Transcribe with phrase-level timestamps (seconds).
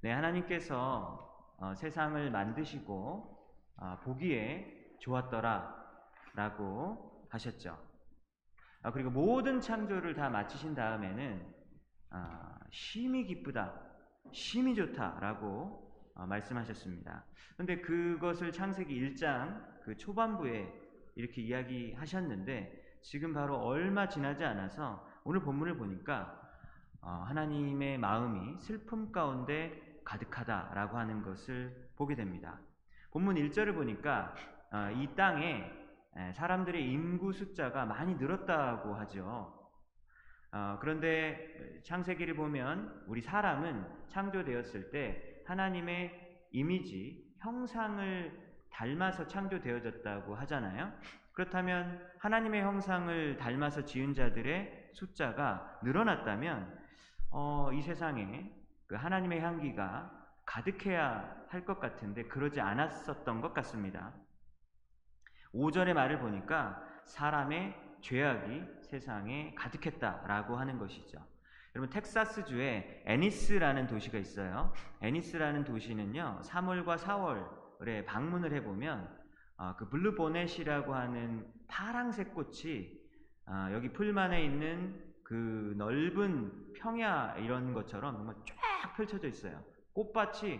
[0.00, 3.36] 네, 하나님께서 어, 세상을 만드시고
[3.78, 6.46] 어, 보기에 좋았더라라고
[7.28, 7.76] 하셨죠.
[8.82, 11.52] 아, 그리고 모든 창조를 다 마치신 다음에는
[12.10, 13.74] 아, 심히 기쁘다,
[14.30, 17.24] 심히 좋다라고 어, 말씀하셨습니다.
[17.54, 20.72] 그런데 그것을 창세기 1장 그 초반부에
[21.16, 26.40] 이렇게 이야기하셨는데 지금 바로 얼마 지나지 않아서 오늘 본문을 보니까
[27.00, 32.58] 어, 하나님의 마음이 슬픔 가운데 가득하다라고 하는 것을 보게 됩니다.
[33.10, 34.34] 본문 1절을 보니까
[34.72, 35.70] 어, 이 땅에
[36.34, 39.70] 사람들의 인구 숫자가 많이 늘었다고 하죠.
[40.50, 50.92] 어, 그런데 창세기를 보면 우리 사람은 창조되었을 때 하나님의 이미지, 형상을 닮아서 창조되어졌다고 하잖아요.
[51.32, 56.78] 그렇다면 하나님의 형상을 닮아서 지은 자들의 숫자가 늘어났다면
[57.30, 58.57] 어, 이 세상에
[58.88, 60.10] 그 하나님의 향기가
[60.44, 64.12] 가득해야 할 것 같은데 그러지 않았었던 것 같습니다.
[65.54, 71.18] 5절의 말을 보니까 사람의 죄악이 세상에 가득했다라고 하는 것이죠.
[71.74, 74.72] 여러분 텍사스주에 애니스라는 도시가 있어요.
[75.00, 79.16] 애니스라는 도시는요 3월과 4월에 방문을 해보면
[79.56, 82.92] 어, 그 블루보넷이라고 하는 파랑색 꽃이
[83.46, 89.62] 어, 여기 풀만에 있는 그 넓은 평야 이런 것처럼 정말 쫙 펼쳐져 있어요.
[89.92, 90.58] 꽃밭이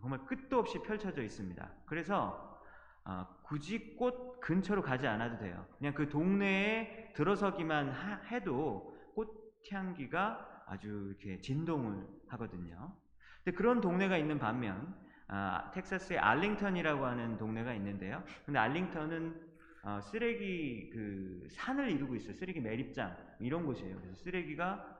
[0.00, 1.70] 정말 끝도 없이 펼쳐져 있습니다.
[1.84, 2.58] 그래서
[3.04, 5.66] 어, 굳이 꽃 근처로 가지 않아도 돼요.
[5.76, 12.96] 그냥 그 동네에 들어서기만 하, 해도 꽃향기가 아주 이렇게 진동을 하거든요.
[13.44, 14.96] 근데 그런 동네가 있는 반면
[15.28, 18.24] 아, 텍사스의 알링턴이라고 하는 동네가 있는데요.
[18.46, 19.49] 근데 알링턴은
[19.82, 22.34] 어, 쓰레기 그 산을 이루고 있어요.
[22.34, 23.96] 쓰레기 매립장 이런 곳이에요.
[23.96, 24.98] 그래서 쓰레기가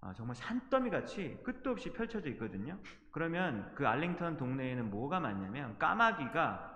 [0.00, 2.78] 어, 정말 산더미 같이 끝도 없이 펼쳐져 있거든요.
[3.12, 6.70] 그러면 그 알링턴 동네에는 뭐가 많냐면 까마귀가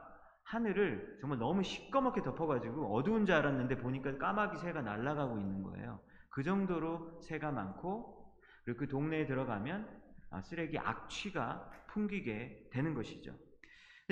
[0.44, 6.00] 하늘을 정말 너무 시꺼멓게 덮어가지고 어두운 줄 알았는데 보니까 까마귀 새가 날아가고 있는 거예요.
[6.30, 8.32] 그 정도로 새가 많고
[8.64, 9.88] 그리고 그 동네에 들어가면
[10.30, 13.34] 아, 쓰레기 악취가 풍기게 되는 것이죠.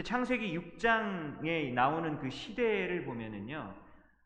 [0.02, 3.74] 창세기 6장에 나오는 그 시대를 보면은요,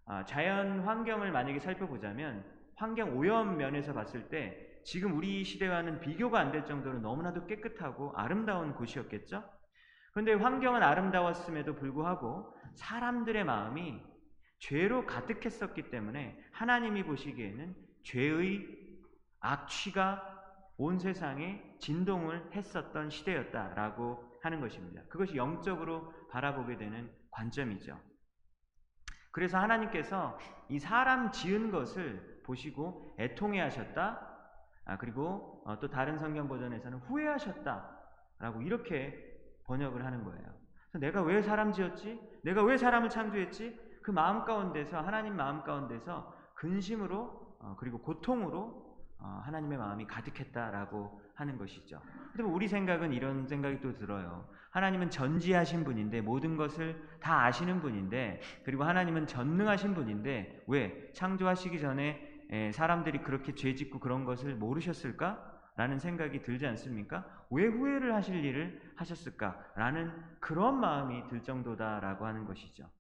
[0.07, 2.43] 아, 자연 환경을 만약에 살펴보자면
[2.75, 8.75] 환경 오염 면에서 봤을 때 지금 우리 시대와는 비교가 안 될 정도로 너무나도 깨끗하고 아름다운
[8.75, 9.45] 곳이었겠죠?
[10.13, 14.01] 그런데 환경은 아름다웠음에도 불구하고 사람들의 마음이
[14.61, 18.67] 죄로 가득했었기 때문에 하나님이 보시기에는 죄의
[19.41, 20.23] 악취가
[20.79, 25.03] 온 세상에 진동을 했었던 시대였다라고 하는 것입니다.
[25.09, 27.99] 그것이 영적으로 바라보게 되는 관점이죠.
[29.31, 30.39] 그래서 하나님께서
[30.69, 34.27] 이 사람 지은 것을 보시고 애통해 하셨다.
[34.87, 37.97] 아, 그리고 어, 또 다른 성경 버전에서는 후회하셨다.
[38.39, 39.23] 라고 이렇게
[39.65, 40.47] 번역을 하는 거예요.
[40.95, 42.19] 내가 왜 사람 지었지?
[42.43, 43.79] 내가 왜 사람을 창조했지?
[44.03, 51.57] 그 마음 가운데서 하나님 마음 가운데서 근심으로 어, 그리고 고통으로 어, 하나님의 마음이 가득했다라고 하는
[51.57, 52.01] 것이죠.
[52.33, 54.49] 근데 뭐 우리 생각은 이런 생각이 또 들어요.
[54.71, 62.71] 하나님은 전지하신 분인데 모든 것을 다 아시는 분인데 그리고 하나님은 전능하신 분인데 왜 창조하시기 전에
[62.73, 65.57] 사람들이 그렇게 죄짓고 그런 것을 모르셨을까?
[65.77, 67.25] 라는 생각이 들지 않습니까?
[67.51, 69.65] 왜 후회를 하실 일을 하셨을까?
[69.77, 72.91] 라는 그런 마음이 들 정도다라고 하는 것이죠.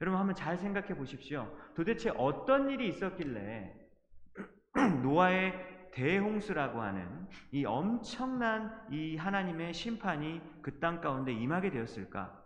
[0.00, 1.56] 여러분 한번 잘 생각해 보십시오.
[1.76, 3.72] 도대체 어떤 일이 있었길래
[5.04, 12.44] 노아의 대홍수라고 하는 이 엄청난 이 하나님의 심판이 그 땅 가운데 임하게 되었을까?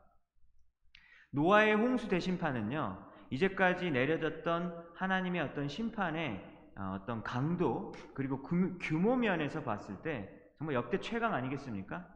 [1.32, 8.40] 노아의 홍수 대심판은요, 이제까지 내려졌던 하나님의 어떤 심판의 어, 어떤 강도 그리고
[8.78, 12.06] 규모 면에서 봤을 때 정말 역대 최강 아니겠습니까?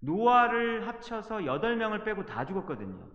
[0.00, 3.10] 노아를 합쳐서 8명을 빼고 다 죽었거든요.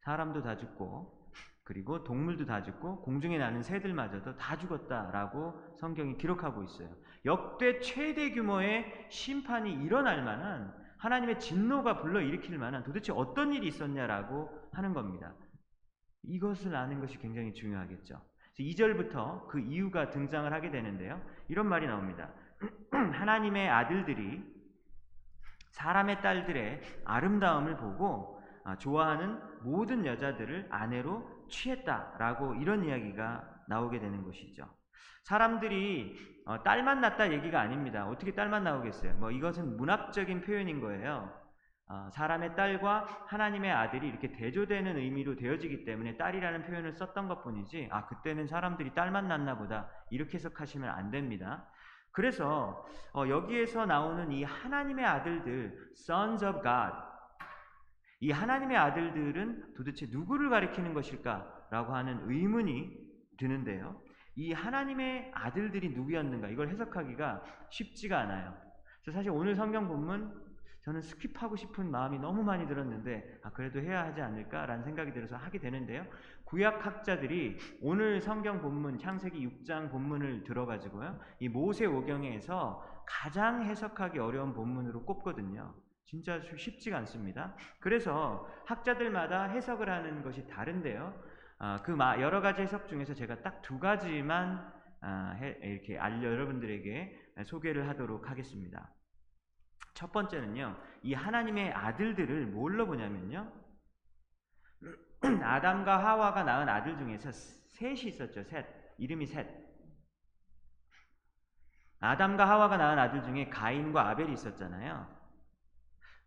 [0.00, 1.21] 사람도 다 죽고
[1.64, 6.88] 그리고 동물도 다 죽고 공중에 나는 새들마저도 다 죽었다라고 성경이 기록하고 있어요.
[7.24, 14.92] 역대 최대 규모의 심판이 일어날 만한 하나님의 진노가 불러일으킬 만한 도대체 어떤 일이 있었냐라고 하는
[14.92, 15.34] 겁니다.
[16.24, 18.20] 이것을 아는 것이 굉장히 중요하겠죠.
[18.58, 21.20] 2절부터 그 이유가 등장을 하게 되는데요.
[21.48, 22.30] 이런 말이 나옵니다.
[22.92, 24.44] 하나님의 아들들이
[25.70, 34.66] 사람의 딸들의 아름다움을 보고 아, 좋아하는 모든 여자들을 아내로 취했다라고 이런 이야기가 나오게 되는 것이죠.
[35.22, 36.16] 사람들이
[36.46, 38.08] 어, 딸만 낳다 얘기가 아닙니다.
[38.08, 39.14] 어떻게 딸 만 나오겠어요?
[39.14, 41.32] 뭐 이것은 문학적인 표현인 거예요.
[41.88, 47.88] 어, 사람의 딸과 하나님의 아들이 이렇게 대조되는 의미로 되어지기 때문에 딸이라는 표현을 썼던 것 뿐이지,
[47.92, 49.88] 아, 그때는 사람들이 딸만 낳나 보다.
[50.10, 51.68] 이렇게 해석하시면 안 됩니다.
[52.10, 52.84] 그래서
[53.14, 56.92] 어, 여기에서 나오는 이 하나님의 아들들, sons of God,
[58.22, 62.96] 이 하나님의 아들들은 도대체 누구를 가리키는 것일까라고 하는 의문이
[63.36, 64.00] 드는데요.
[64.36, 68.56] 이 하나님의 아들들이 누구였는가 이걸 해석하기가 쉽지가 않아요.
[69.12, 70.32] 사실 오늘 성경 본문
[70.84, 75.58] 저는 skip하고 싶은 마음이 너무 많이 들었는데 아 그래도 해야 하지 않을까라는 생각이 들어서 하게
[75.58, 76.06] 되는데요.
[76.44, 81.18] 구약 학자들이 오늘 성경 본문 창세기 6장 본문을 들어 가지고요.
[81.40, 85.74] 이 모세 오경에서 가장 해석하기 어려운 본문으로 꼽거든요.
[86.12, 87.56] 진짜 쉽지가 않습니다.
[87.80, 91.18] 그래서 학자들마다 해석을 하는 것이 다른데요.
[91.58, 94.70] 아, 그 여러 가지 해석 중에서 제가 딱 두 가지만
[95.00, 98.92] 아, 이렇게 알려 여러분들에게 소개를 하도록 하겠습니다.
[99.94, 103.50] 첫 번째는요, 이 하나님의 아들들을 뭘로 보냐면요,
[105.42, 108.66] 아담과 하와가 낳은 아들 중에서 셋이 있었죠, 셋.
[108.98, 109.48] 이름이 셋.
[112.00, 115.21] 아담과 하와가 낳은 아들 중에 가인과 아벨이 있었잖아요.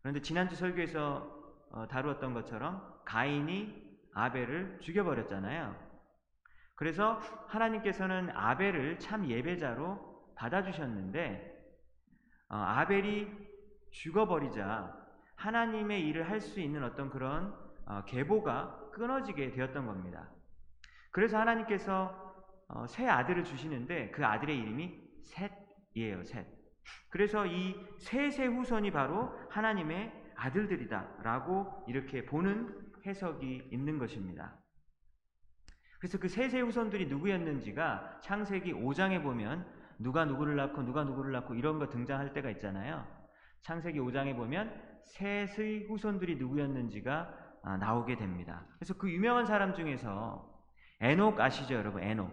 [0.05, 1.27] 그런데 지난주 설교에서
[1.71, 5.75] 어, 다루었던 것처럼 가인이 아벨을 죽여버렸잖아요.
[6.75, 11.51] 그래서 하나님께서는 아벨을 참 예배자로 받아주셨는데
[12.49, 13.27] 어, 아벨이
[13.89, 14.95] 죽어버리자
[15.37, 17.55] 하나님의 일을 할 수 있는 어떤 그런
[17.87, 20.29] 어, 계보가 끊어지게 되었던 겁니다.
[21.09, 22.35] 그래서 하나님께서
[22.67, 26.54] 어, 새 아들을 주시는데 그 아들의 이름이 셋이에요, 셋.
[27.09, 34.57] 그래서 이 셋의 후손이 바로 하나님의 아들들이다라고 이렇게 보는 해석이 있는 것입니다.
[35.99, 39.65] 그래서 그 셋의 후손들이 누구였는지가 창세기 5장에 보면
[39.97, 43.07] 누가 누구를 낳고 누가 누구를 낳고 이런 거 등장할 때가 있잖아요.
[43.61, 48.67] 창세기 5장에 보면 셋의 후손들이 누구였는지가 아, 나오게 됩니다.
[48.77, 50.53] 그래서 그 유명한 사람 중에서
[50.99, 52.03] 에녹 아시죠, 여러분?
[52.03, 52.31] 에녹.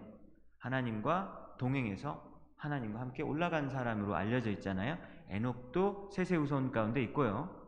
[0.59, 2.32] 하나님과 동행해서
[2.63, 4.97] 하나님과 함께 올라간 사람으로 알려져 있잖아요.
[5.29, 7.61] 에녹도 후손 가운데 있고요.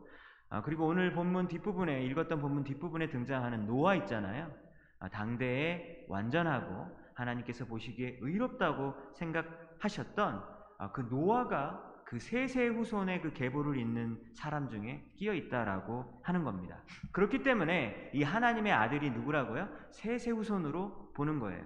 [0.48, 4.50] 아, 그리고 오늘 본문 뒷부분에 읽었던 본문 뒷부분에 등장하는 노아 있잖아요.
[4.98, 10.42] 아, 당대에 완전하고 하나님께서 보시기에 의롭다고 생각하셨던
[10.78, 16.80] 아, 그 노아가 그 세세 후손의 그 계보를 잇는 사람 중에 끼어 있다라고 하는 겁니다.
[17.12, 19.68] 그렇기 때문에 이 하나님의 아들이 누구라고요?
[19.90, 21.64] 세세 후손으로 보는 거예요.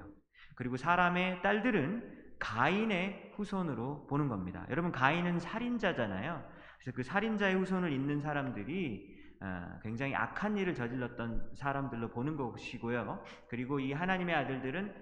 [0.56, 4.66] 그리고 사람의 딸들은 가인의 후손으로 보는 겁니다.
[4.70, 6.44] 여러분 가인은 살인자잖아요.
[6.78, 13.22] 그래서 그 살인자의 후손을 잇는 사람들이 어, 굉장히 악한 일을 저질렀던 사람들로 보는 것이고요.
[13.48, 14.94] 그리고 이 하나님의 아들들은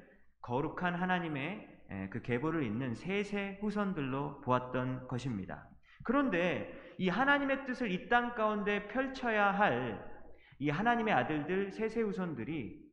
[0.43, 1.79] 거룩한 하나님의
[2.11, 5.67] 그 계보를 잇는 세세 후손들로 보았던 것입니다.
[6.05, 10.19] 그런데 이 하나님의 뜻을 이 땅 가운데 펼쳐야 할
[10.59, 12.85] 이 하나님의 아들들 세세 후손들이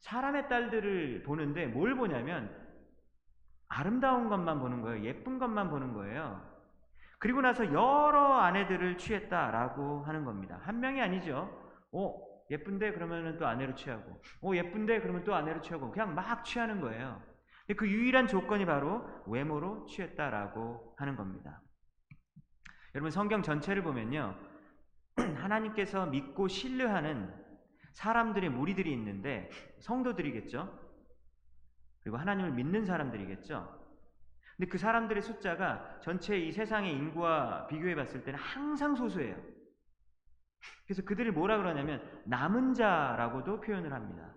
[0.00, 2.65] 사람의 딸들을 보는데 뭘 보냐면
[3.68, 5.04] 아름다운 것만 보는 거예요.
[5.04, 6.40] 예쁜 것만 보는 거예요.
[7.18, 10.60] 그리고 나서 여러 아내들을 취했다라고 하는 겁니다.
[10.62, 11.50] 한 명이 아니죠.
[11.92, 12.14] 어,
[12.50, 17.20] 예쁜데 그러면은 또 아내로 취하고, 어, 예쁜데 그러면 또 아내로 취하고, 그냥 막 취하는 거예요.
[17.76, 21.60] 그 유일한 조건이 바로 외모로 취했다라고 하는 겁니다.
[22.94, 24.36] 여러분 성경 전체를 보면요.
[25.16, 27.34] 하나님께서 믿고 신뢰하는
[27.92, 30.85] 사람들의 무리들이 있는데 성도들이겠죠.
[32.06, 33.84] 그리고 하나님을 믿는 사람들이겠죠.
[34.56, 39.36] 근데 그 사람들의 숫자가 전체 이 세상의 인구와 비교해 봤을 때는 항상 소수예요.
[40.84, 44.32] 그래서 그들을 뭐라 그러냐면 남은 자라고도 표현을 합니다.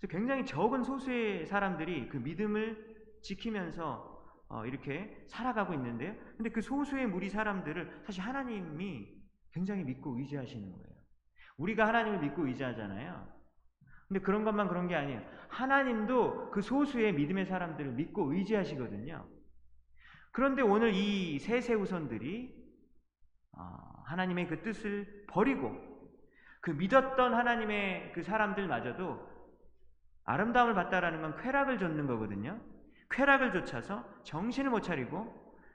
[0.00, 4.12] 그래서 굉장히 적은 소수의 사람들이 그 믿음을 지키면서
[4.48, 6.12] 어, 이렇게 살아가고 있는데요.
[6.36, 9.14] 근데 그 소수의 무리 사람들을 사실 하나님이
[9.52, 10.96] 굉장히 믿고 의지하시는 거예요.
[11.56, 13.35] 우리가 하나님을 믿고 의지하잖아요.
[14.08, 15.20] 근데 그런 것만 그런 게 아니에요.
[15.48, 19.26] 하나님도 그 소수의 믿음의 사람들을 믿고 의지하시거든요.
[20.32, 22.54] 그런데 오늘 이 세 세우선들이
[23.52, 23.62] 어,
[24.04, 25.74] 하나님의 그 뜻을 버리고
[26.60, 29.34] 그 믿었던 하나님의 그 사람들마저도
[30.24, 32.60] 아름다움을 봤다라는 건 쾌락을 줬는 거거든요.
[33.10, 35.32] 쾌락을 좇아서 정신을 못 차리고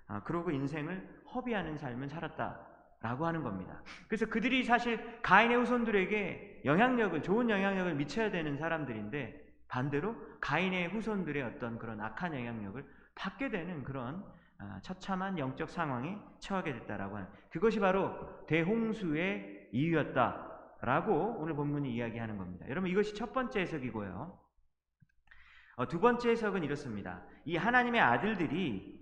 [0.08, 2.68] 아, 그러고 인생을 허비하는 삶을 살았다
[3.02, 3.82] 라고 하는 겁니다.
[4.08, 11.80] 그래서 그들이 사실 가인의 후손들에게 영향력을 좋은 영향력을 미쳐야 되는 사람들인데 반대로 가인의 후손들의 어떤
[11.80, 14.24] 그런 악한 영향력을 받게 되는 그런
[14.60, 22.68] 아, 처참한 영적 상황에 처하게 됐다라고 하는 그것이 바로 대홍수의 이유였다라고 오늘 본문이 이야기하는 겁니다.
[22.70, 24.40] 여러분 이것이 첫 번째 해석이고요.
[25.78, 27.24] 어, 두 번째 해석은 이렇습니다.
[27.46, 29.01] 이 하나님의 아들들이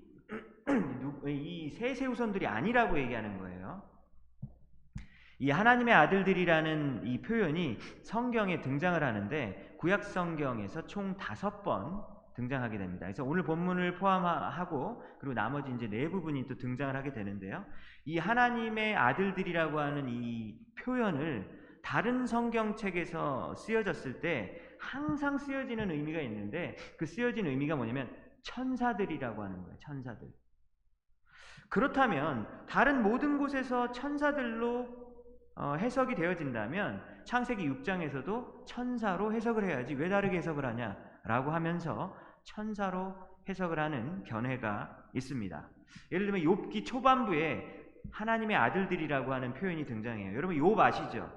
[1.27, 3.81] 이 세 세우선들이 아니라고 얘기하는 거예요.
[5.39, 12.03] 이 하나님의 아들들이라는 이 표현이 성경에 등장을 하는데 구약 성경에서 총 다섯 번
[12.35, 13.05] 등장하게 됩니다.
[13.05, 17.65] 그래서 오늘 본문을 포함하고 그리고 나머지 이제 네 부분이 또 등장을 하게 되는데요.
[18.05, 27.05] 이 하나님의 아들들이라고 하는 이 표현을 다른 성경책에서 쓰여졌을 때 항상 쓰여지는 의미가 있는데 그
[27.05, 29.77] 쓰여진 의미가 뭐냐면 천사들이라고 하는 거예요.
[29.79, 30.27] 천사들.
[31.69, 34.99] 그렇다면 다른 모든 곳에서 천사들로
[35.55, 43.13] 어, 해석이 되어진다면 창세기 6장에서도 천사로 해석을 해야지 왜 다르게 해석을 하냐라고 하면서 천사로
[43.47, 45.69] 해석을 하는 견해가 있습니다.
[46.11, 47.77] 예를 들면 욥기 초반부에
[48.11, 50.35] 하나님의 아들들이라고 하는 표현이 등장해요.
[50.35, 51.29] 여러분 욥 아시죠?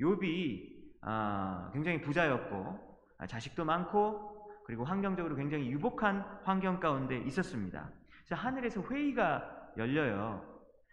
[0.00, 7.90] 욥이 아, 굉장히 부자였고 아, 자식도 많고 그리고 환경적으로 굉장히 유복한 환경 가운데 있었습니다.
[8.24, 10.44] 그래서 하늘에서 회의가 열려요.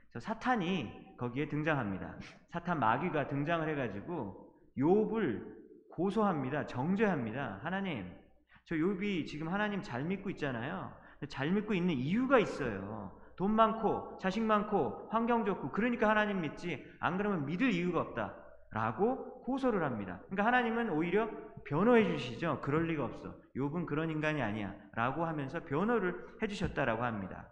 [0.09, 2.15] 그래서 사탄이 거기에 등장합니다.
[2.49, 5.55] 사탄 마귀가 등장을 해가지고 욥을
[5.91, 6.67] 고소합니다.
[6.67, 7.59] 정죄합니다.
[7.63, 8.13] 하나님,
[8.65, 10.93] 저 욥이 지금 하나님 잘 믿고 있잖아요.
[11.29, 13.19] 잘 믿고 있는 이유가 있어요.
[13.35, 18.35] 돈 많고 자식 많고 환경 좋고 그러니까 하나님 믿지 안 그러면 믿을 이유가 없다.
[18.71, 20.19] 라고 고소를 합니다.
[20.25, 21.29] 그러니까 하나님은 오히려
[21.65, 22.59] 변호해 주시죠.
[22.61, 23.33] 그럴 리가 없어.
[23.55, 24.73] 욥은 그런 인간이 아니야.
[24.93, 27.47] 라고 하면서 변호를 해 주셨다라고 합니다.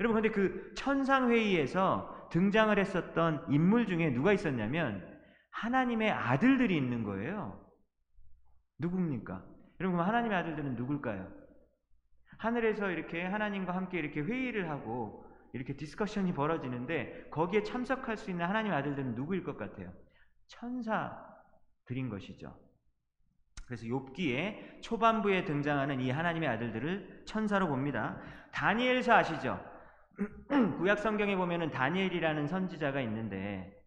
[0.00, 5.06] 여러분 근데 그 천상 회의에서 등장을 했었던 인물 중에 누가 있었냐면
[5.50, 7.60] 하나님의 아들들이 있는 거예요.
[8.78, 9.44] 누굽니까?
[9.80, 11.30] 여러분 그럼 하나님의 아들들은 누굴까요?
[12.38, 18.78] 하늘에서 이렇게 하나님과 함께 이렇게 회의를 하고 이렇게 discussion이 벌어지는데 거기에 참석할 수 있는 하나님의
[18.78, 19.92] 아들들은 누구일 것 같아요?
[20.46, 22.58] 천사들인 것이죠.
[23.66, 28.18] 그래서 욥기에 초반부에 등장하는 이 하나님의 아들들을 천사로 봅니다.
[28.52, 29.60] 다니엘서 아시죠?
[30.78, 33.82] 구약 성경에 보면은 다니엘이라는 선지자가 있는데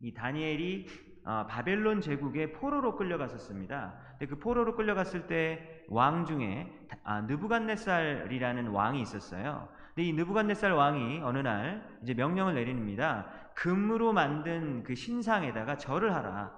[0.00, 0.86] 이 다니엘이
[1.24, 3.98] 어, 바벨론 제국의 포로로 끌려갔었습니다.
[4.12, 6.70] 근데 그 포로로 끌려갔을 때 왕 중에
[7.02, 9.68] 아, 느부갓네살이라는 왕이 있었어요.
[9.94, 13.26] 근데 이 느부갓네살 왕이 어느 날 이제 명령을 내립니다.
[13.54, 16.56] 금으로 만든 그 신상에다가 절을 하라.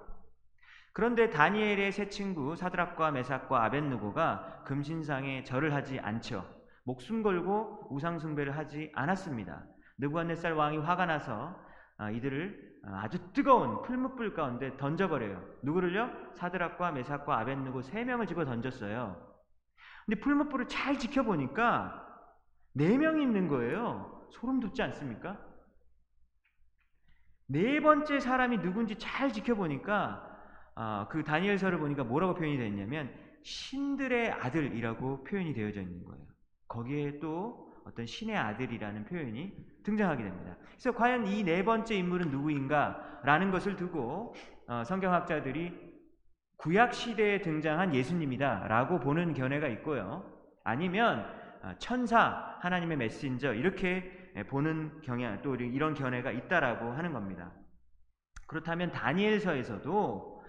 [0.93, 6.45] 그런데 다니엘의 세 친구 사드락과 메삭과 아벤누고가 금신상에 절을 하지 않죠.
[6.83, 9.63] 목숨 걸고 우상 숭배를 하지 않았습니다.
[9.99, 11.55] 느부갓네살 왕이 화가 나서
[11.97, 15.39] 아, 이들을 아주 뜨거운 풀무불 가운데 던져버려요.
[15.63, 16.09] 누구를요?
[16.35, 19.31] 사드락과 메삭과 아벤누고 세 명을 집어 던졌어요.
[20.05, 22.07] 근데 풀무불을 잘 지켜보니까
[22.73, 24.27] 네 명이 있는 거예요.
[24.31, 25.39] 소름 돋지 않습니까?
[27.47, 30.27] 네 번째 사람이 누군지 잘 지켜보니까
[30.73, 36.30] 아, 그 다니엘서를 보니까 뭐라고 표현이 되어 있냐면 신들의 아들이라고 표현이 되어져 있는 거예요.
[36.71, 40.55] 거기에 또 어떤 신의 아들이라는 표현이 등장하게 됩니다.
[40.69, 44.33] 그래서 과연 이 네 번째 인물은 누구인가라는 것을 두고
[44.67, 45.91] 어, 성경학자들이
[46.57, 50.23] 구약 시대에 등장한 예수님이다라고 보는 견해가 있고요.
[50.63, 51.25] 아니면
[51.61, 57.51] 어, 천사, 하나님의 메신저 이렇게 보는 경향 또 이런 견해가 있다라고 하는 겁니다.
[58.47, 60.43] 그렇다면 다니엘서에서도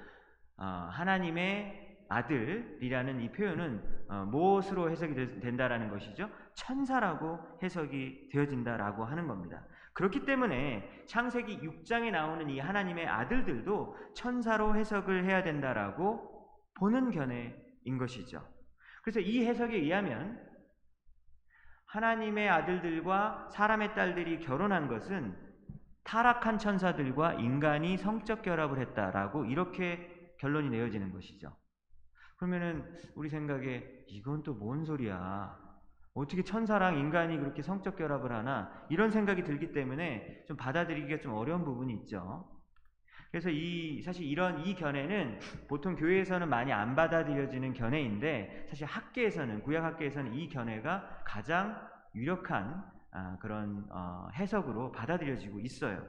[0.58, 6.28] 어, 하나님의 아들이라는 이 표현은 어, 무엇으로 해석이 된다라는 것이죠?
[6.52, 9.64] 천사라고 해석이 되어진다라고 하는 겁니다.
[9.94, 16.30] 그렇기 때문에 창세기 6장에 나오는 이 하나님의 아들들도 천사로 해석을 해야 된다라고
[16.74, 18.46] 보는 견해인 것이죠.
[19.02, 20.38] 그래서 이 해석에 의하면
[21.86, 25.34] 하나님의 아들들과 사람의 딸들이 결혼한 것은
[26.04, 31.56] 타락한 천사들과 인간이 성적 결합을 했다라고 이렇게 결론이 내어지는 것이죠.
[32.42, 35.58] 그러면은 우리 생각에 이건 또 뭔 소리야?
[36.14, 38.70] 어떻게 천사랑 인간이 그렇게 성적 결합을 하나?
[38.90, 42.46] 이런 생각이 들기 때문에 좀 받아들이기가 좀 어려운 부분이 있죠.
[43.30, 49.84] 그래서 이 사실 이런 이 견해는 보통 교회에서는 많이 안 받아들여지는 견해인데 사실 학계에서는 구약
[49.84, 51.74] 학계에서는 이 견해가 가장
[52.14, 56.02] 유력한 아, 그런 어, 해석으로 받아들여지고 있어요.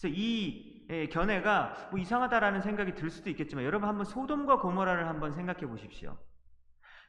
[0.00, 5.32] 그래서 이 예, 견해가 뭐 이상하다라는 생각이 들 수도 있겠지만 여러분 한번 소돔과 고모라를 한번
[5.34, 6.16] 생각해 보십시오.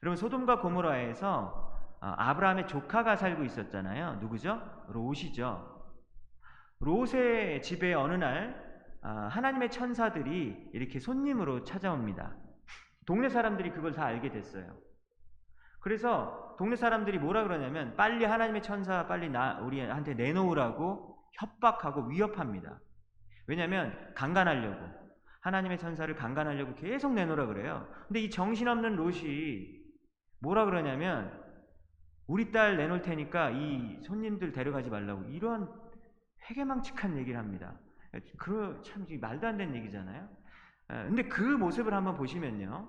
[0.02, 1.70] 여러분 소돔과 고모라에서
[2.02, 4.16] 어, 아브라함의 조카가 살고 있었잖아요.
[4.22, 4.62] 누구죠?
[4.88, 5.78] 롯이죠.
[6.80, 8.70] 롯의 집에 어느 날
[9.04, 12.34] 어, 하나님의 천사들이 이렇게 손님으로 찾아옵니다.
[13.06, 14.78] 동네 사람들이 그걸 다 알게 됐어요.
[15.82, 22.80] 그래서 동네 사람들이 뭐라 그러냐면 빨리 하나님의 천사 빨리 나 우리한테 내놓으라고 협박하고 위협합니다.
[23.48, 24.78] 왜냐하면 강간하려고
[25.42, 27.90] 하나님의 천사를 강간하려고 계속 내놓으라 그래요.
[28.08, 29.79] 근데 이 정신없는 롯이
[30.42, 31.32] 뭐라 그러냐면
[32.28, 35.70] 우리 딸 내놓을 테니까 이 손님들 데려가지 말라고 이런
[36.50, 37.80] 회개망측한 얘기를 합니다.
[38.38, 40.30] 그 참 말도 안 되는 얘기잖아요.
[40.88, 42.88] 근데 그 모습을 한번 보시면요.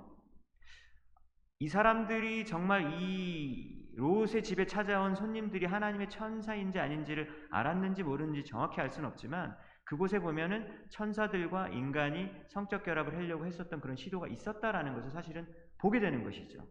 [1.58, 8.90] 이 사람들이 정말 이 롯의 집에 찾아온 손님들이 하나님의 천사인지 아닌지를 알았는지 모르는지 정확히 알
[8.90, 9.54] 수는 없지만
[9.84, 15.46] 그곳에 보면은 천사들과 인간이 성적 결합을 하려고 했었던 그런 시도가 있었다라는 것을 사실은
[15.78, 16.66] 보게 되는 것이죠.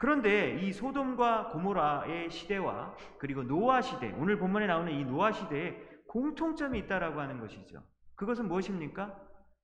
[0.00, 5.76] 그런데 이 소돔과 고모라의 시대와 그리고 노아 시대, 오늘 본문에 나오는 이 노아 시대에
[6.08, 7.82] 공통점이 있다라고 하는 것이죠.
[8.14, 9.14] 그것은 무엇입니까?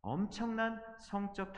[0.03, 1.55] 엄청난 성적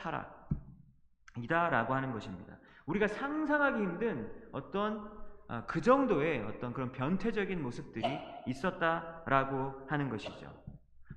[1.35, 2.57] 타락이다라고 하는 것입니다.
[2.85, 5.11] 우리가 상상하기 힘든 어떤
[5.49, 8.07] 아, 그 정도의 어떤 그런 변태적인 모습들이
[8.47, 10.53] 있었다라고 하는 것이죠.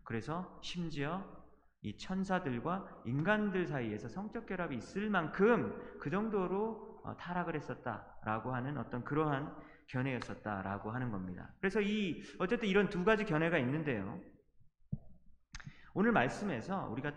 [0.02, 1.24] 그래서 심지어
[1.82, 9.04] 이 천사들과 인간들 사이에서 성적 결합이 있을 만큼 그 정도로 어, 타락을 했었다라고 하는 어떤
[9.04, 9.54] 그러한
[9.88, 11.50] 견해였었다라고 하는 겁니다.
[11.60, 14.20] 그래서 이 어쨌든 이런 두 가지 견해가 있는데요.
[15.94, 17.12] 오늘 말씀에서 우리가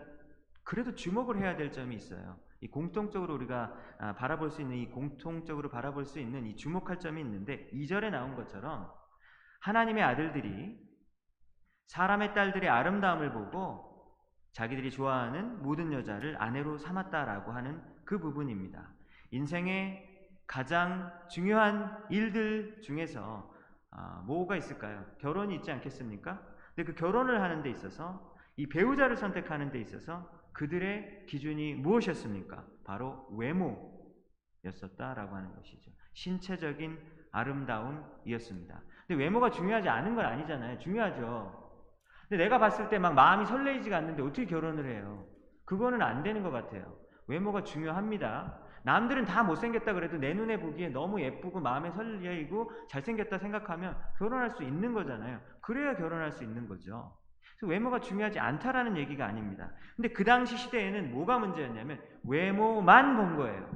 [0.62, 2.38] 그래도 주목을 해야 될 점이 있어요.
[2.60, 7.20] 이 공통적으로 우리가 아, 바라볼 수 있는 이 공통적으로 바라볼 수 있는 이 주목할 점이
[7.20, 8.90] 있는데 2절에 나온 것처럼
[9.60, 10.78] 하나님의 아들들이
[11.86, 13.86] 사람의 딸들의 아름다움을 보고
[14.52, 18.95] 자기들이 좋아하는 모든 여자를 아내로 삼았다라고 하는 그 부분입니다.
[19.30, 20.04] 인생의
[20.46, 23.52] 가장 중요한 일들 중에서
[23.90, 25.04] 아, 뭐가 있을까요?
[25.18, 26.40] 결혼이 있지 않겠습니까?
[26.74, 32.64] 근데 그 결혼을 하는 데 있어서 이 배우자를 선택하는 데 있어서 그들의 기준이 무엇이었습니까?
[32.84, 33.26] 바로
[34.62, 35.90] 외모였었다라고 하는 것이죠.
[36.14, 36.98] 신체적인
[37.32, 38.80] 아름다움이었습니다.
[39.06, 40.78] 근데 외모가 중요하지 않은 건 아니잖아요.
[40.78, 41.64] 중요하죠.
[42.28, 45.26] 근데 내가 봤을 때 막 마음이 설레이지가 않는데 어떻게 결혼을 해요?
[45.64, 46.96] 그거는 안 되는 것 같아요.
[47.26, 48.60] 외모가 중요합니다.
[48.86, 54.62] 남들은 다 못생겼다 그래도 내 눈에 보기에 너무 예쁘고 마음에 설레이고 잘생겼다 생각하면 결혼할 수
[54.62, 55.40] 있는 거잖아요.
[55.60, 57.12] 그래야 결혼할 수 있는 거죠.
[57.62, 59.72] 외모가 중요하지 않다라는 얘기가 아닙니다.
[59.96, 63.68] 근데 그 당시 시대에는 뭐가 문제였냐면 외모만 본 거예요.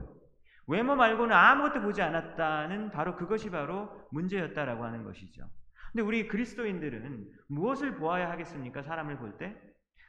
[0.68, 5.42] 외모 말고는 아무것도 보지 않았다는 바로 그것이 바로 문제였다라고 하는 것이죠.
[5.90, 8.82] 근데 우리 그리스도인들은 무엇을 보아야 하겠습니까?
[8.84, 9.60] 사람을 볼 때?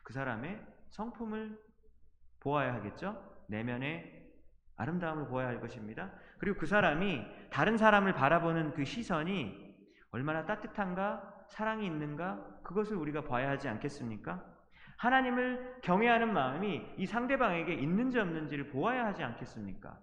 [0.03, 1.57] 그 사람의 성품을
[2.39, 3.19] 보아야 하겠죠?
[3.47, 4.20] 내면의
[4.81, 6.11] 아름다움을 보아야 할 것입니다.
[6.37, 9.71] 그리고 그 사람이 다른 사람을 바라보는 그 시선이
[10.11, 14.43] 얼마나 따뜻한가, 사랑이 있는가, 그것을 우리가 봐야 하지 않겠습니까?
[14.97, 19.97] 하나님을 경외하는 마음이 이 상대방에게 있는지 없는지를 보아야 하지 않겠습니까?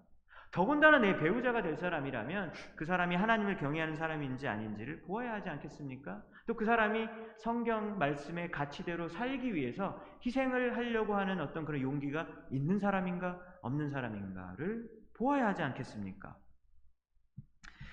[0.51, 6.21] 더군다나 내 배우자가 될 사람이라면 그 사람이 하나님을 경외하는 사람인지 아닌지를 보아야 하지 않겠습니까?
[6.47, 12.79] 또 그 사람이 성경 말씀의 가치대로 살기 위해서 희생을 하려고 하는 어떤 그런 용기가 있는
[12.79, 16.35] 사람인가 없는 사람인가를 보아야 하지 않겠습니까?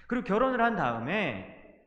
[0.07, 1.83] 그리고 결혼을 한 다음에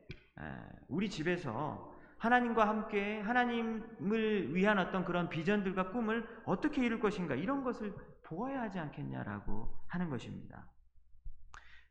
[0.88, 7.94] 우리 집에서 하나님과 함께 하나님을 위한 어떤 그런 비전들과 꿈을 어떻게 이룰 것인가 이런 것을
[8.24, 10.66] 보아야 하지 않겠냐라고 하는 것입니다.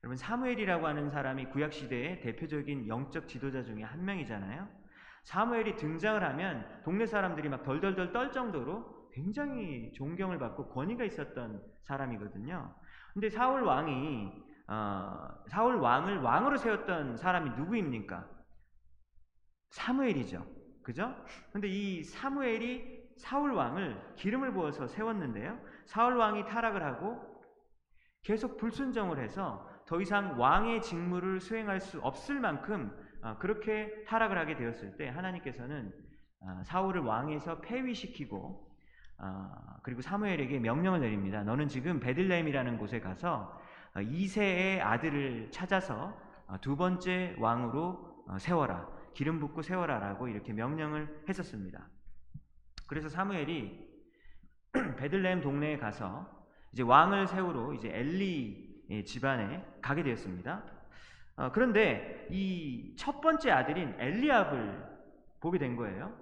[0.03, 4.69] 여러분 사무엘이라고 하는 사람이 구약 시대의 대표적인 영적 지도자 중에 한 명이잖아요.
[5.23, 12.75] 사무엘이 등장을 하면 동네 사람들이 막 덜덜덜 떨 정도로 굉장히 존경을 받고 권위가 있었던 사람이거든요.
[13.13, 14.31] 근데 사울 왕이
[14.67, 18.27] 어, 사울 왕을 왕으로 세웠던 사람이 누구입니까?
[19.71, 20.45] 사무엘이죠.
[20.83, 21.15] 그죠?
[21.51, 25.59] 근데 이 사무엘이 사울 왕을 기름을 부어서 세웠는데요.
[25.85, 27.19] 사울 왕이 타락을 하고
[28.21, 34.55] 계속 불순종을 해서 더 이상 왕의 직무를 수행할 수 없을 만큼 아, 그렇게 타락을 하게
[34.55, 35.91] 되었을 때 하나님께서는
[36.41, 38.68] 아, 사울을 왕에서 폐위시키고 아,
[39.83, 41.43] 그리고 사무엘에게 명령을 내립니다.
[41.43, 43.59] 너는 지금 베들레헴이라는 곳에 가서
[44.01, 46.17] 이세의 아들을 찾아서
[46.61, 48.87] 두 번째 왕으로 어, 세워라.
[49.13, 51.87] 기름 붓고 세워라라고 이렇게 명령을 했었습니다.
[52.87, 53.87] 그래서 사무엘이
[54.97, 56.29] 베들레헴 동네에 가서
[56.71, 60.63] 이제 왕을 세우러 이제 엘리 집안에 가게 되었습니다.
[61.37, 64.83] 어, 그런데 이 첫 번째 아들인 엘리압을
[65.39, 66.13] 보게 된 거예요.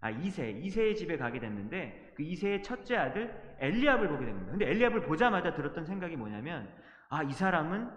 [0.00, 4.52] 아, 이세, 이세의 집에 가게 됐는데 그 이세의 첫째 아들 엘리압을 보게 된 겁니다.
[4.52, 6.72] 근데 엘리압을 보자마자 들었던 생각이 뭐냐면
[7.08, 7.90] 아, 이 사람은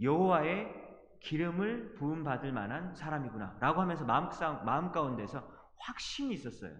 [0.00, 0.82] 여호와의
[1.20, 4.28] 기름을 부음 받을 만한 사람이구나라고 하면서 마음,
[4.64, 6.72] 마음 가운데서 확신이 있었어요.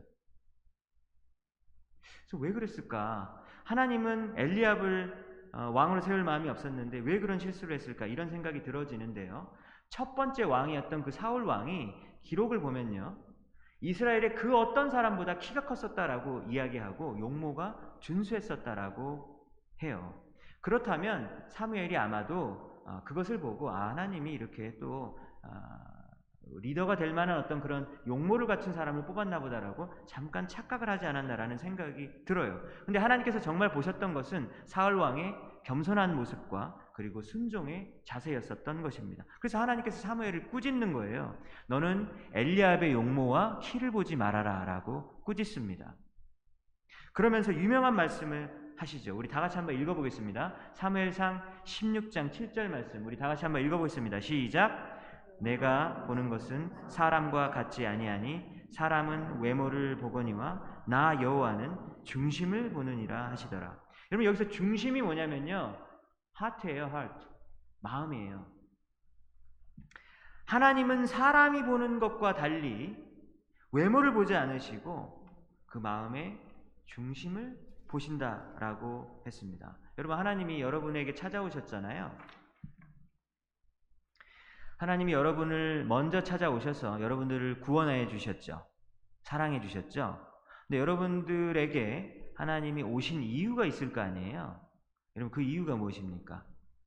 [2.00, 3.40] 그래서 왜 그랬을까?
[3.64, 8.06] 하나님은 엘리압을 어, 왕으로 세울 마음이 없었는데 왜 그런 실수를 했을까?
[8.06, 9.54] 이런 생각이 들어지는데요.
[9.90, 13.31] 첫 번째 왕이었던 그 사울 왕이 기록을 보면요.
[13.82, 19.44] 이스라엘의 그 어떤 사람보다 키가 컸었다라고 이야기하고 용모가 준수했었다라고
[19.82, 20.14] 해요.
[20.60, 25.78] 그렇다면 사무엘이 아마도 어, 그것을 보고 아, 하나님이 이렇게 또 아,
[26.60, 32.24] 리더가 될 만한 어떤 그런 용모를 갖춘 사람을 뽑았나 보다라고 잠깐 착각을 하지 않았나라는 생각이
[32.24, 32.60] 들어요.
[32.84, 39.24] 근데 하나님께서 정말 보셨던 것은 사울 왕의 겸손한 모습과 그리고 순종의 자세였었던 것입니다.
[39.40, 41.36] 그래서 하나님께서 사무엘을 꾸짖는 거예요.
[41.68, 45.94] 너는 엘리압의 용모와 키를 보지 말아라라고 꾸짖습니다.
[47.12, 49.16] 그러면서 유명한 말씀을 하시죠.
[49.16, 50.54] 우리 다 같이 한번 읽어보겠습니다.
[50.72, 53.06] 사무엘상 16장 7절 말씀.
[53.06, 54.20] 우리 다 같이 한번 읽어보겠습니다.
[54.20, 55.00] 시작.
[55.40, 63.76] 내가 보는 것은 사람과 같지 아니하니 사람은 외모를 보거니와 나 여호와는 중심을 보느니라 하시더라.
[64.10, 65.76] 여러분 여기서 중심이 뭐냐면요.
[66.42, 67.26] 하트예요, 하트.
[67.80, 68.46] 마음이에요.
[70.46, 72.96] 하나님은 사람이 보는 것과 달리
[73.72, 75.26] 외모를 보지 않으시고
[75.66, 76.38] 그 마음의
[76.86, 79.78] 중심을 보신다라고 했습니다.
[79.98, 82.16] 여러분 하나님이 여러분에게 찾아오셨잖아요.
[84.78, 88.66] 하나님이 여러분을 먼저 찾아오셔서 여러분들을 구원해 주셨죠.
[89.22, 90.26] 사랑해 주셨죠.
[90.66, 94.71] 근데 여러분들에게 하나님이 오신 이유가 있을 거 아니에요.
[95.16, 96.44] 여러분 그 이유가 무엇입니까?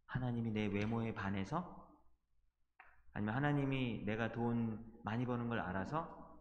[0.08, 1.86] 하나님이 내 외모에 반해서
[3.14, 6.40] 아니면 하나님이 내가 돈 많이 버는 걸 알아서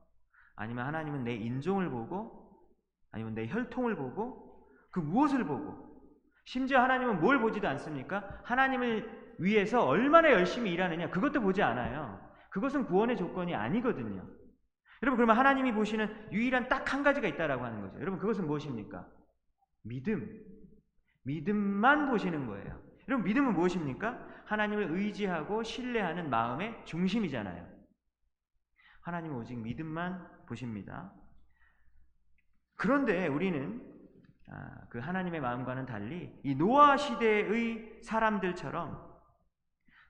[0.57, 2.59] 아니면 하나님은 내 인종을 보고
[3.11, 5.95] 아니면 내 혈통을 보고 그 무엇을 보고
[6.47, 8.41] 심지어 하나님은 뭘 보지도 않습니까?
[8.45, 12.21] 하나님을 위해서 얼마나 열심히 일하느냐 그것도 보지 않아요.
[12.51, 14.25] 그것은 구원의 조건이 아니거든요.
[15.03, 18.01] 여러분 그러면 하나님이 보시는 유일한 딱 한 가지가 있다라고 하는 거죠.
[18.01, 19.07] 여러분 그것은 무엇입니까?
[19.83, 20.41] 믿음.
[21.25, 22.83] 믿음만 보시는 거예요.
[23.09, 24.27] 여러분 믿음은 무엇입니까?
[24.47, 27.67] 하나님을 의지하고 신뢰하는 마음의 중심이잖아요.
[29.03, 31.13] 하나님은 오직 믿음만 보십니다.
[32.77, 33.83] 그런데 우리는
[34.51, 39.15] 아, 그 하나님의 마음과는 달리 이 노아 시대의 사람들처럼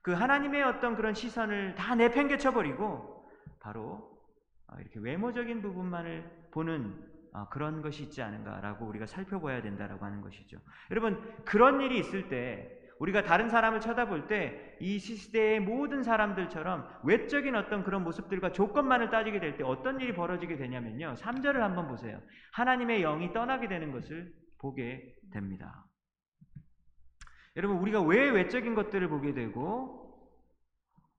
[0.03, 3.29] 그 하나님의 어떤 그런 시선을 다 내팽개쳐 버리고
[3.61, 4.21] 바로
[4.67, 7.14] 어, 이렇게 외모적인 부분만을 보는 어,
[7.51, 10.59] 그런 것이 있지 않은가라고 우리가 살펴봐야 된다라고 하는 것이죠.
[10.91, 17.55] 여러분 그런 일이 있을 때 우리가 다른 사람을 쳐다볼 때 이 시대의 모든 사람들처럼 외적인
[17.55, 21.15] 어떤 그런 모습들과 조건만을 따지게 될 때 어떤 일이 벌어지게 되냐면요.
[21.15, 22.21] 3절을 한번 보세요.
[22.53, 25.87] 하나님의 영이 떠나게 되는 것을 보게 됩니다.
[27.57, 30.29] 여러분 우리가 왜 외적인 것들을 보게 되고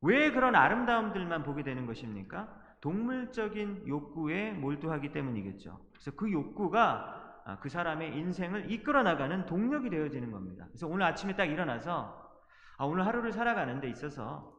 [0.01, 2.64] 왜 그런 아름다움들만 보게 되는 것입니까?
[2.85, 5.79] 동물적인 욕구에 몰두하기 때문이겠죠.
[5.91, 10.65] 그래서 그 욕구가 아, 그 사람의 인생을 이끌어 나가는 동력이 되어지는 겁니다.
[10.67, 12.31] 그래서 오늘 아침에 딱 일어나서
[12.77, 14.55] 아, 오늘 하루를 살아가는 데 있어서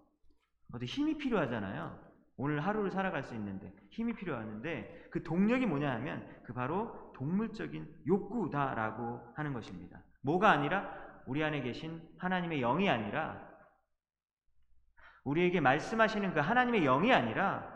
[0.73, 2.05] 어디 힘이 필요하잖아요.
[2.37, 9.35] 오늘 하루를 살아갈 수 있는데 힘이 필요하는데 그 동력이 뭐냐 하면 그 바로 동물적인 욕구다라고
[9.37, 10.03] 하는 것입니다.
[10.23, 10.93] 뭐가 아니라
[11.27, 13.41] 우리 안에 계신 하나님의 영이 아니라
[15.23, 17.76] 우리에게 말씀하시는 그 하나님의 영이 아니라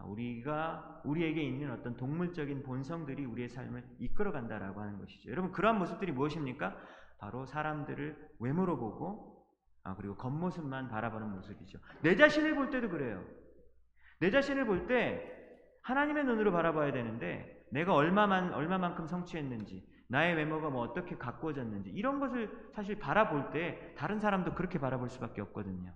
[0.00, 5.30] 우리가 우리에게 있는 어떤 동물적인 본성들이 우리의 삶을 이끌어 간다라고 하는 것이죠.
[5.30, 6.76] 여러분 그러한 모습들이 무엇입니까?
[7.18, 9.46] 바로 사람들을 외모로 보고
[9.84, 11.78] 아, 그리고 겉모습만 바라보는 모습이죠.
[12.02, 13.22] 내 자신을 볼 때도 그래요.
[14.20, 15.28] 내 자신을 볼 때
[15.82, 22.50] 하나님의 눈으로 바라봐야 되는데 내가 얼마만 얼마만큼 성취했는지 나의 외모가 뭐 어떻게 가꾸어졌는지 이런 것을
[22.72, 25.92] 사실 바라볼 때 다른 사람도 그렇게 바라볼 수밖에 없거든요.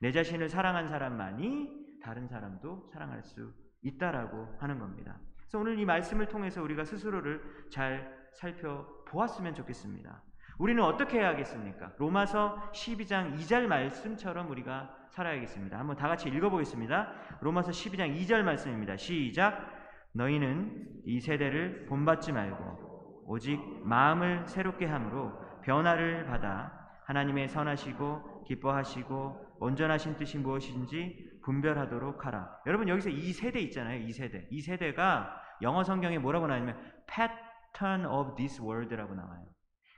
[0.00, 5.18] 내 자신을 사랑한 사람만이 다른 사람도 사랑할 수 있다라고 하는 겁니다.
[5.36, 10.22] 그래서 오늘 이 말씀을 통해서 우리가 스스로를 잘 살펴보았으면 좋겠습니다.
[10.58, 11.92] 우리는 어떻게 해야겠습니까?
[11.98, 15.78] 로마서 12장 2절 말씀처럼 우리가 살아야겠습니다.
[15.78, 17.12] 한번 다 같이 읽어보겠습니다.
[17.40, 18.96] 로마서 12장 2절 말씀입니다.
[18.96, 19.78] 시작.
[20.12, 25.32] 너희는 이 세대를 본받지 말고 오직 마음을 새롭게 함으로
[25.62, 26.72] 변화를 받아
[27.04, 32.60] 하나님의 선하시고 기뻐하시고 온전하신 뜻이 무엇인지 분별하도록 하라.
[32.66, 34.02] 여러분 여기서 이 세대 있잖아요.
[34.02, 34.46] 이 세대.
[34.50, 39.46] 이 세대가 영어 성경에 뭐라고 나오냐면 pattern of this world라고 나와요.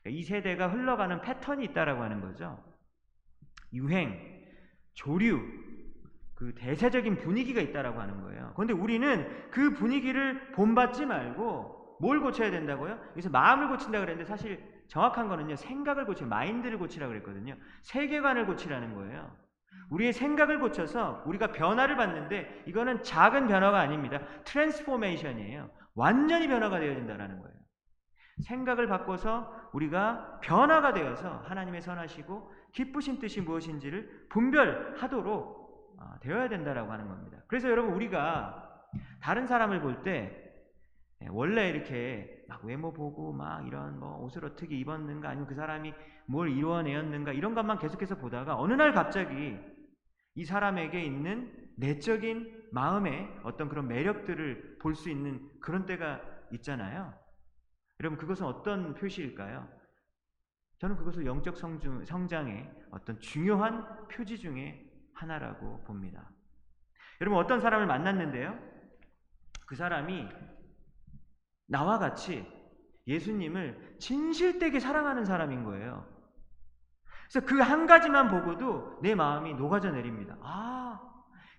[0.03, 2.63] 그러니까 이 세대가 흘러가는 패턴이 있다라고 하는 거죠.
[3.73, 4.17] 유행,
[4.95, 5.41] 조류,
[6.37, 8.53] 그 대세적인 분위기가 있다라고 하는 거예요.
[8.55, 12.93] 그런데 우리는 그 분위기를 본받지 말고 뭘 고쳐야 된다고요?
[13.11, 15.57] 여기서 마음을 고친다 그랬는데 사실 정확한 거는요.
[15.57, 17.57] 생각을 고치, 마인드를 고치라 그랬거든요.
[17.83, 19.50] 세계관을 고치라는 거예요.
[19.91, 24.21] 우리의 생각을 고쳐서 우리가 변화를 받는데 이거는 작은 변화가 아닙니다.
[24.45, 25.71] transformation이에요.
[25.95, 27.61] 완전히 변화가 되어진다는 거예요.
[28.45, 35.61] 생각을 바꿔서 우리가 변화가 되어서 하나님의 선하시고 기쁘신 뜻이 무엇인지를 분별하도록
[36.01, 37.39] 아, 되어야 된다라고 하는 겁니다.
[37.47, 38.87] 그래서 여러분 우리가
[39.21, 40.51] 다른 사람을 볼때
[41.23, 45.93] 예, 원래 이렇게 막 외모 보고 막 이런 뭐 옷을 어떻게 입었는가 아니면 그 사람이
[46.27, 49.59] 뭘 이루어내었는가 이런 것만 계속해서 보다가 어느 날 갑자기
[50.41, 56.23] 이 사람에게 있는 내적인 마음의 어떤 그런 매력들을 볼 수 있는 그런 때가
[56.53, 57.13] 있잖아요.
[58.01, 59.69] 여러분 그것은 어떤 표시일까요?
[60.79, 66.31] 저는 그것을 영적 성중, 성장의 어떤 중요한 표지 중에 하나라고 봅니다.
[67.21, 68.59] 여러분 어떤 사람을 만났는데요.
[69.67, 70.27] 그 사람이
[71.67, 72.51] 나와 같이
[73.07, 76.09] 예수님을 진실되게 사랑하는 사람인 거예요.
[77.31, 80.37] 그래서 그 한 가지만 보고도 내 마음이 녹아져 내립니다.
[80.43, 81.01] 아,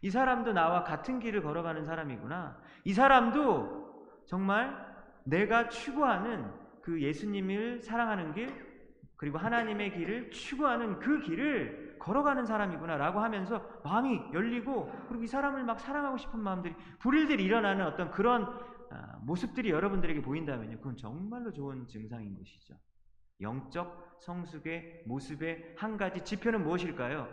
[0.01, 2.57] 이 사람도 나와 같은 길을 걸어가는 사람이구나.
[2.83, 4.75] 이 사람도 정말
[5.23, 8.69] 내가 추구하는 그 예수님을 사랑하는 길,
[9.15, 15.79] 그리고 하나님의 길을 추구하는 그 길을 걸어가는 사람이구나라고 하면서 마음이 열리고 그리고 이 사람을 막
[15.79, 18.43] 사랑하고 싶은 마음들이 불일들이 일어나는 어떤 그런
[18.89, 20.77] 아, 모습들이 여러분들에게 보인다면요.
[20.79, 22.73] 그건 정말로 좋은 증상인 것이죠.
[23.41, 27.27] 영적 성숙의 모습의 한 가지 지표는 무엇일까요?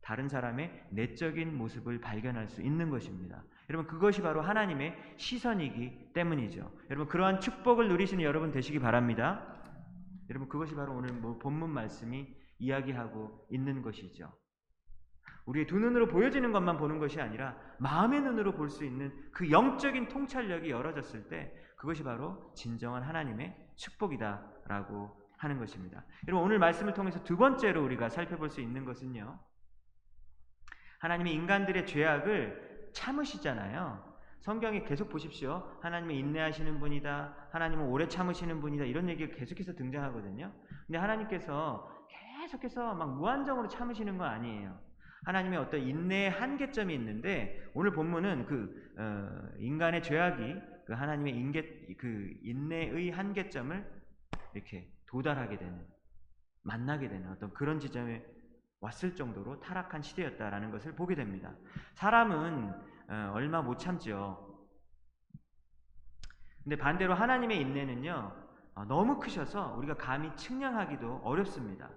[0.00, 3.42] 다른 사람의 내적인 모습을 발견할 수 있는 것입니다.
[3.68, 6.70] 여러분 그것이 바로 하나님의 시선이기 때문이죠.
[6.90, 9.54] 여러분 그러한 축복을 누리시는 여러분 되시기 바랍니다.
[10.30, 12.26] 여러분 그것이 바로 오늘 뭐 본문 말씀이
[12.58, 14.32] 이야기하고 있는 것이죠.
[15.46, 20.08] 우리의 두 눈으로 보여지는 것만 보는 것이 아니라 마음의 눈으로 볼 수 있는 그 영적인
[20.08, 26.04] 통찰력이 열어졌을 때 그것이 바로 진정한 하나님의 축복이다라고 하는 것입니다.
[26.26, 29.38] 여러분 오늘 말씀을 통해서 두 번째로 우리가 살펴볼 수 있는 것은요.
[30.98, 34.08] 하나님이 인간들의 죄악을 참으시잖아요.
[34.40, 35.78] 성경에 계속 보십시오.
[35.80, 37.48] 하나님이 인내하시는 분이다.
[37.50, 38.84] 하나님은 오래 참으시는 분이다.
[38.84, 40.52] 이런 얘기가 계속해서 등장하거든요.
[40.86, 44.78] 근데 하나님께서 계속해서 막 무한정으로 참으시는 건 아니에요.
[45.24, 50.54] 하나님의 어떤 인내의 한계점이 있는데 오늘 본문은 그 어, 인간의 죄악이
[50.86, 51.62] 그 하나님의 인계
[51.98, 53.84] 그 인내의 한계점을
[54.54, 55.86] 이렇게 도달하게 되는
[56.62, 58.24] 만나게 되는 어떤 그런 지점에
[58.80, 61.54] 왔을 정도로 타락한 시대였다라는 것을 보게 됩니다.
[61.94, 62.72] 사람은
[63.08, 64.44] 어, 얼마 못 참죠.
[66.62, 68.32] 근데 반대로 하나님의 인내는요
[68.74, 71.90] 어, 너무 크셔서 우리가 감히 측량하기도 어렵습니다.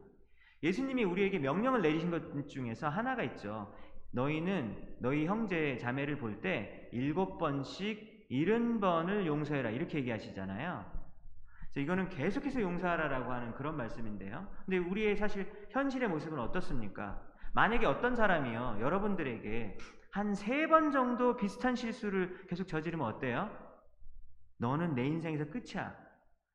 [0.64, 3.74] 예수님이 우리에게 명령을 내리신 것 중에서 하나가 있죠.
[4.12, 11.01] 너희는 너희 형제 자매를 볼 때 일곱 번씩 일흔 번을 용서해라 이렇게 얘기하시잖아요.
[11.76, 14.48] 이거는 계속해서 용서하라라고 하는 그런 말씀인데요.
[14.66, 17.22] 근데 우리의 사실 현실의 모습은 어떻습니까?
[17.54, 19.78] 만약에 어떤 사람이요 여러분들에게
[20.12, 23.50] 한 세 번 정도 비슷한 실수를 계속 저지르면 어때요?
[24.58, 25.96] 너는 내 인생에서 끝이야.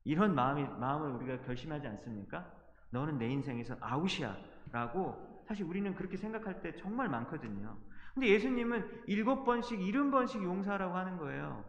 [0.05, 2.47] 이런 마음이 마음을 우리가 결심하지 않습니까?
[2.91, 4.37] 너는 내 인생에서 아웃이야.
[4.73, 7.79] 라고 사실 우리는 그렇게 생각할 때 정말 많거든요.
[8.15, 11.65] 근데 예수님은 일곱 번씩, 일흔 번씩 용서하라고 하는 거예요.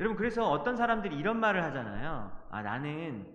[0.00, 2.46] 여러분, 그래서 어떤 사람들이 이런 말을 하잖아요.
[2.50, 3.26] 아, 나는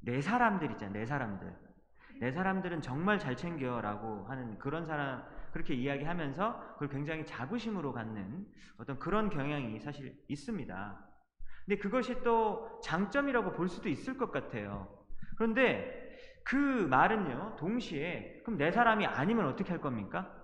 [0.00, 1.54] 내 사람들 있잖아, 내 사람들.
[2.20, 8.46] 내 사람들은 정말 잘 챙겨라고 하는 그런 사람, 그렇게 이야기하면서 그걸 굉장히 자부심으로 갖는
[8.78, 11.08] 어떤 그런 경향이 사실 있습니다.
[11.64, 15.04] 근데 그것이 또 장점이라고 볼 수도 있을 것 같아요.
[15.36, 16.56] 그런데 그
[16.90, 20.41] 말은요, 동시에 그럼 내 사람이 아니면 어떻게 할 겁니까?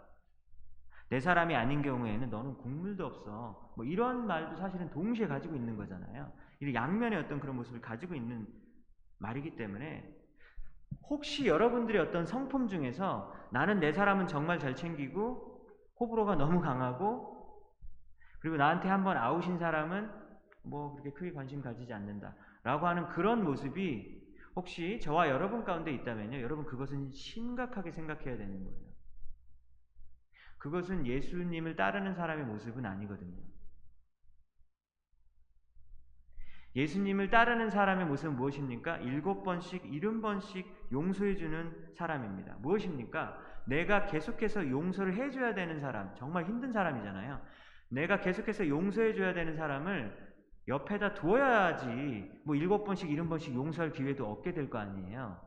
[1.10, 3.72] 내 사람이 아닌 경우에는 너는 국물도 없어.
[3.76, 6.30] 뭐 이런 말도 사실은 동시에 가지고 있는 거잖아요.
[6.60, 8.46] 이 양면의 어떤 그런 모습을 가지고 있는
[9.18, 10.14] 말이기 때문에
[11.08, 15.66] 혹시 여러분들의 어떤 성품 중에서 나는 내 사람은 정말 잘 챙기고
[15.98, 17.38] 호불호가 너무 강하고
[18.40, 20.10] 그리고 나한테 한번 아우신 사람은
[20.62, 22.34] 뭐 그렇게 크게 관심 가지지 않는다.
[22.62, 24.18] 라고 하는 그런 모습이
[24.54, 26.40] 혹시 저와 여러분 가운데 있다면요.
[26.40, 28.87] 여러분 그것은 심각하게 생각해야 되는 거예요.
[30.58, 33.36] 그것은 예수님을 따르는 사람의 모습은 아니거든요.
[36.76, 38.98] 예수님을 따르는 사람의 모습은 무엇입니까?
[38.98, 42.56] 일곱 번씩, 일흔 번씩 용서해주는 사람입니다.
[42.60, 43.38] 무엇입니까?
[43.66, 47.40] 내가 계속해서 용서를 해줘야 되는 사람, 정말 힘든 사람이잖아요.
[47.90, 50.28] 내가 계속해서 용서해줘야 되는 사람을
[50.68, 55.40] 옆에다 두어야지 뭐 일곱 번씩 일흔 번씩 용서할 기회도 얻게 될 거 아니에요.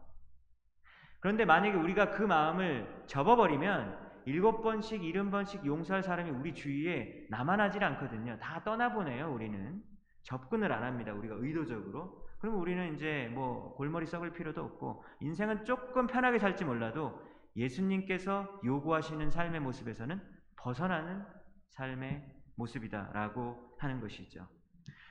[1.20, 7.84] 그런데 만약에 우리가 그 마음을 접어버리면 일곱 번씩 일흔 번씩 용서할 사람이 우리 주위에 남아나질
[7.84, 8.38] 않거든요.
[8.40, 9.82] 다 떠나보내요, 우리는.
[10.24, 11.14] 접근을 안 합니다.
[11.14, 12.26] 우리가 의도적으로.
[12.40, 17.22] 그럼 우리는 이제 뭐 골머리 썩을 필요도 없고 인생은 조금 편하게 살지 몰라도
[17.56, 20.20] 예수님께서 요구하시는 삶의 모습에서는
[20.56, 21.24] 벗어나는
[21.70, 22.24] 삶의
[22.56, 24.48] 모습이다라고 하는 것이죠.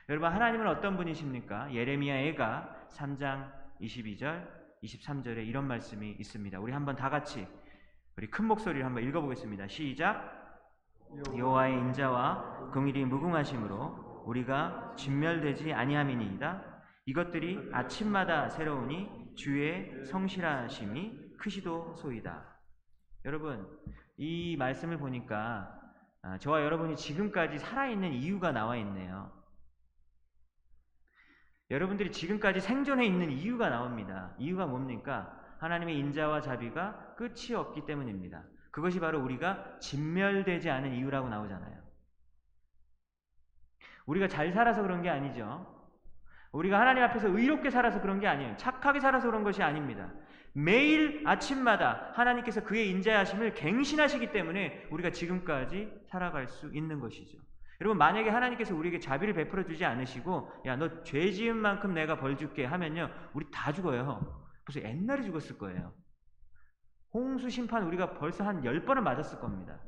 [0.09, 1.73] 여러분 하나님은 어떤 분이십니까?
[1.73, 4.47] 예레미야 애가 3장 22절,
[4.83, 6.59] 23절에 이런 말씀이 있습니다.
[6.59, 7.47] 우리 한번 다 같이
[8.17, 9.67] 우리 큰 목소리를 한번 읽어보겠습니다.
[9.67, 10.39] 시작.
[11.35, 16.63] 여호와의 인자와 긍일이 무궁하심으로 우리가 진멸되지 아니함이니이다.
[17.05, 22.45] 이것들이 아침마다 새로우니 주의 성실하심이 크시도 소이다.
[23.25, 23.67] 여러분
[24.17, 25.77] 이 말씀을 보니까
[26.21, 29.31] 아, 저와 여러분이 지금까지 살아있는 이유가 나와 있네요.
[31.71, 34.35] 여러분들이 지금까지 생존해 있는 이유가 나옵니다.
[34.37, 35.37] 이유가 뭡니까?
[35.59, 38.43] 하나님의 인자와 자비가 끝이 없기 때문입니다.
[38.71, 41.79] 그것이 바로 우리가 진멸되지 않은 이유라고 나오잖아요.
[44.07, 45.67] 우리가 잘 살아서 그런 게 아니죠.
[46.51, 48.57] 우리가 하나님 앞에서 의롭게 살아서 그런 게 아니에요.
[48.57, 50.11] 착하게 살아서 그런 것이 아닙니다.
[50.53, 57.37] 매일 아침마다 하나님께서 그의 인자하심을 갱신하시기 때문에 우리가 지금까지 살아갈 수 있는 것이죠.
[57.79, 62.35] 여러분 만약에 하나님께서 우리에게 자비를 베풀어 주지 않으시고 야 너 죄 지은 만큼 내가 벌
[62.35, 63.11] 줄게 하면요.
[63.33, 64.43] 우리 다 죽어요.
[64.65, 65.93] 벌써 옛날에 죽었을 거예요.
[67.13, 69.79] 홍수 심판 우리가 벌써 한 열번은 맞았을 겁니다.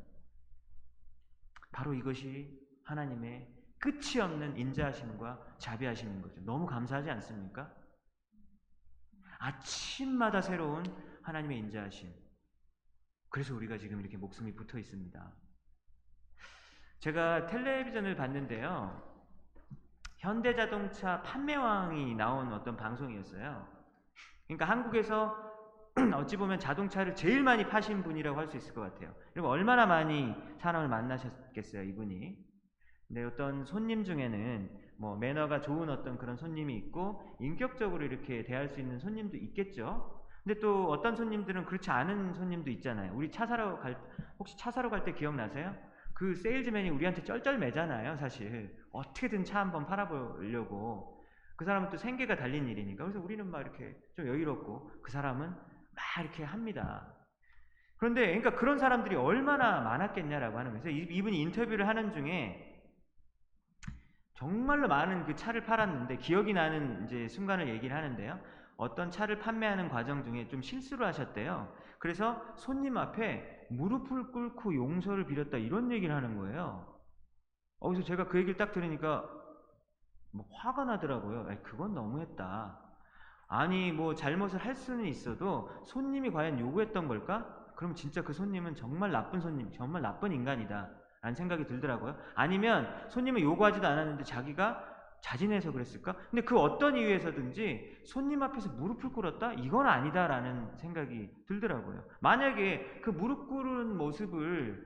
[1.71, 3.47] 바로 이것이 하나님의
[3.79, 6.41] 끝이 없는 인자하심과 자비하심인 거죠.
[6.41, 7.73] 너무 감사하지 않습니까?
[9.39, 10.83] 아침마다 새로운
[11.21, 12.13] 하나님의 인자하심.
[13.29, 15.33] 그래서 우리가 지금 이렇게 목숨이 붙어 있습니다.
[16.99, 19.11] 제가 텔레비전을 봤는데요.
[20.17, 23.67] 현대자동차 판매왕이 나온 어떤 방송이었어요.
[24.47, 25.52] 그러니까 한국에서
[26.15, 29.13] 어찌 보면 자동차를 제일 많이 파신 분이라고 할 수 있을 것 같아요.
[29.33, 32.37] 그리고 얼마나 많이 사람을 만나셨겠어요, 이분이.
[33.07, 38.79] 근데 어떤 손님 중에는 뭐 매너가 좋은 어떤 그런 손님이 있고 인격적으로 이렇게 대할 수
[38.79, 40.19] 있는 손님도 있겠죠.
[40.43, 43.13] 근데 또 어떤 손님들은 그렇지 않은 손님도 있잖아요.
[43.15, 43.97] 우리 차 사러 갈
[44.39, 45.75] 혹시 차 사러 갈 때 기억나세요?
[46.13, 48.75] 그 세일즈맨이 우리한테 쩔쩔매잖아요, 사실.
[48.91, 51.23] 어떻게든 차 한번 팔아보려고.
[51.55, 53.03] 그 사람은 또 생계가 달린 일이니까.
[53.03, 55.53] 그래서 우리는 막 이렇게 좀 여유롭고 그 사람은
[55.95, 57.07] 막 이렇게 합니다.
[57.97, 60.89] 그런데 그러니까 그런 사람들이 얼마나 많았겠냐라고 하는 거예요.
[60.89, 62.69] 이분이 인터뷰를 하는 중에
[64.33, 68.39] 정말로 많은 그 차를 팔았는데 기억이 나는 이제 순간을 얘기를 하는데요.
[68.75, 71.73] 어떤 차를 판매하는 과정 중에 좀 실수를 하셨대요.
[71.99, 76.93] 그래서 손님 앞에 무릎을 꿇고 용서를 빌었다 이런 얘기를 하는 거예요.
[77.79, 79.29] 어, 그래서 제가 그 얘기를 딱 들으니까
[80.31, 81.47] 뭐 화가 나더라고요.
[81.47, 82.82] 아니, 그건 너무했다.
[83.53, 87.45] 아니 뭐 잘못을 할 수는 있어도 손님이 과연 요구했던 걸까?
[87.75, 90.89] 그럼 진짜 그 손님은 정말 나쁜 손님, 정말 나쁜 인간이다.
[91.21, 92.17] 라는 생각이 들더라고요.
[92.33, 94.83] 아니면 손님은 요구하지도 않았는데 자기가
[95.21, 96.15] 자진해서 그랬을까?
[96.31, 99.53] 근데 그 어떤 이유에서든지 손님 앞에서 무릎을 꿇었다?
[99.53, 102.03] 이건 아니다라는 생각이 들더라고요.
[102.21, 104.83] 만약에 그 무릎 꿇은 모습을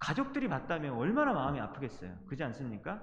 [0.00, 2.16] 가족들이 봤다면 얼마나 마음이 아프겠어요.
[2.26, 3.00] 그지 않습니까?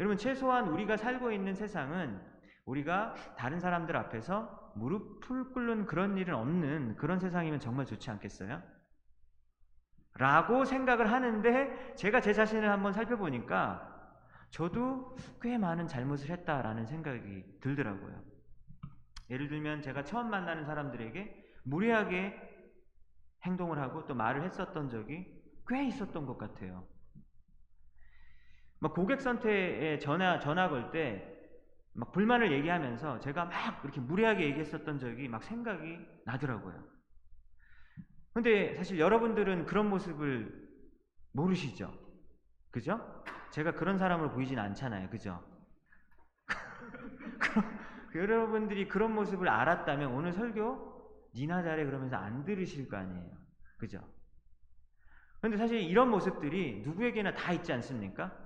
[0.00, 2.20] 여러분, 최소한 우리가 살고 있는 세상은
[2.66, 8.62] 우리가 다른 사람들 앞에서 무릎을 꿇는 그런 일은 없는 그런 세상이면 정말 좋지 않겠어요?
[10.14, 13.92] 라고 생각을 하는데 제가 제 자신을 한번 살펴보니까
[14.50, 18.22] 저도 꽤 많은 잘못을 했다라는 생각이 들더라고요.
[19.30, 22.34] 예를 들면 제가 처음 만나는 사람들에게 무례하게
[23.44, 25.26] 행동을 하고 또 말을 했었던 적이
[25.68, 26.86] 꽤 있었던 것 같아요.
[28.78, 31.35] 막 고객 선택에 전화 전화 걸 때
[31.96, 36.84] 막 불만을 얘기하면서 제가 막 이렇게 무례하게 얘기했었던 적이 막 생각이 나더라고요.
[38.34, 40.68] 근데 사실 여러분들은 그런 모습을
[41.32, 41.92] 모르시죠?
[42.70, 43.24] 그죠?
[43.50, 45.08] 제가 그런 사람으로 보이진 않잖아요.
[45.08, 45.42] 그죠?
[48.14, 53.30] 여러분들이 그런 모습을 알았다면 오늘 설교 니나 잘해 그러면서 안 들으실 거 아니에요.
[53.78, 54.06] 그죠?
[55.40, 58.45] 근데 사실 이런 모습들이 누구에게나 다 있지 않습니까?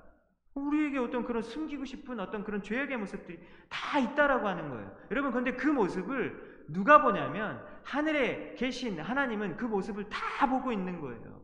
[0.54, 4.96] 우리에게 어떤 그런 숨기고 싶은 어떤 그런 죄악의 모습들이 다 있다라고 하는 거예요.
[5.10, 11.40] 여러분, 근데 그 모습을 누가 보냐면 하늘에 계신 하나님은 그 모습을 다 보고 있는 거예요.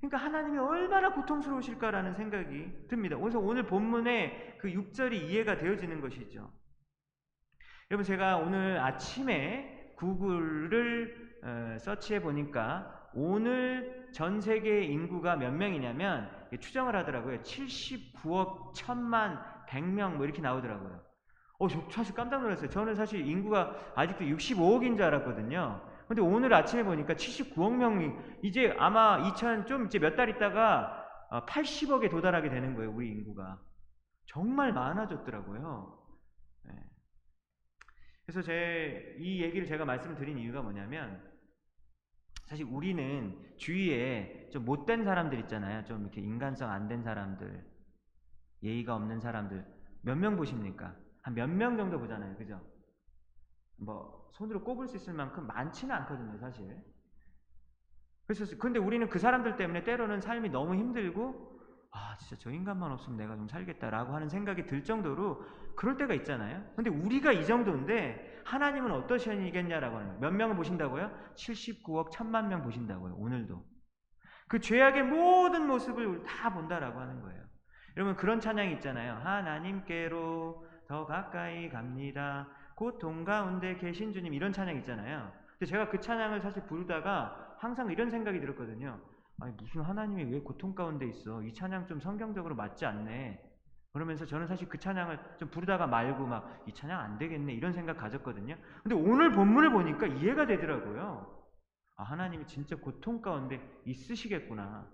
[0.00, 3.16] 그러니까 하나님이 얼마나 고통스러우실까라는 생각이 듭니다.
[3.16, 6.52] 그래서 오늘 본문의 그 6절이 이해가 되어지는 것이죠.
[7.90, 16.94] 여러분 제가 오늘 아침에 구글을 어, 서치해 보니까 오늘 전 세계 인구가 몇 명이냐면 추정을
[16.96, 17.40] 하더라고요.
[17.42, 21.00] 79억 1000만 100명 뭐 이렇게 나오더라고요.
[21.58, 22.68] 어, 저 사실 깜짝 놀랐어요.
[22.70, 25.88] 저는 사실 인구가 아직도 65억인 줄 알았거든요.
[26.08, 28.12] 근데 오늘 아침에 보니까 79억 명이
[28.42, 30.98] 이제 아마 2000 좀 이제 몇 달 있다가
[31.46, 32.90] 80억에 어, 도달하게 되는 거예요.
[32.92, 33.58] 우리 인구가.
[34.26, 35.98] 정말 많아졌더라고요.
[36.64, 36.72] 네.
[38.26, 41.22] 그래서 제 이 얘기를 제가 말씀드린 이유가 뭐냐면
[42.52, 45.82] 사실 우리는 주위에 좀 못된 사람들 있잖아요.
[45.86, 47.64] 좀 이렇게 인간성 안 된 사람들,
[48.62, 49.64] 예의가 없는 사람들
[50.02, 50.94] 몇 명 보십니까?
[51.22, 52.36] 한 몇 명 정도 보잖아요.
[52.36, 52.60] 그죠?
[53.78, 56.76] 뭐 손으로 꼽을 수 있을 만큼 많지는 않거든요, 사실.
[58.26, 61.51] 그래서 근데 우리는 그 사람들 때문에 때로는 삶이 너무 힘들고
[61.92, 65.44] 아, 진짜 저 인간만 없으면 내가 좀 살겠다라고 하는 생각이 들 정도로
[65.76, 66.64] 그럴 때가 있잖아요.
[66.74, 70.18] 근데 우리가 이 정도인데 하나님은 어떠시겠냐라고 하는.
[70.18, 71.10] 몇 명을 보신다고요?
[71.34, 73.14] 79억 1000만 명 보신다고요.
[73.14, 73.62] 오늘도.
[74.48, 77.42] 그 죄악의 모든 모습을 다 본다라고 하는 거예요.
[77.96, 79.14] 여러분 그런 찬양이 있잖아요.
[79.22, 82.48] 하나님께로 더 가까이 갑니다.
[82.74, 85.30] 고통 가운데 계신 주님 이런 찬양 있잖아요.
[85.58, 88.98] 근데 제가 그 찬양을 사실 부르다가 항상 이런 생각이 들었거든요.
[89.40, 91.42] 아니 무슨 하나님이 왜 고통 가운데 있어?
[91.42, 93.42] 이 찬양 좀 성경적으로 맞지 않네.
[93.92, 97.96] 그러면서 저는 사실 그 찬양을 좀 부르다가 말고 막 이 찬양 안 되겠네 이런 생각
[97.98, 98.56] 가졌거든요.
[98.82, 101.44] 근데 오늘 본문을 보니까 이해가 되더라고요.
[101.96, 104.88] 아, 하나님이 진짜 고통 가운데 있으시겠구나.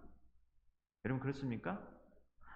[1.05, 1.80] 여러분 그렇습니까?